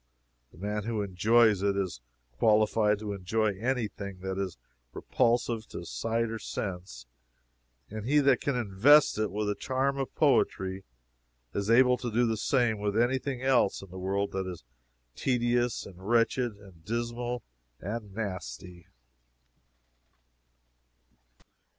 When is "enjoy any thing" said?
3.13-4.17